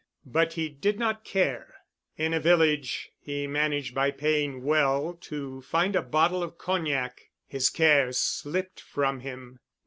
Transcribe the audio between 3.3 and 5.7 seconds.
managed by paying well to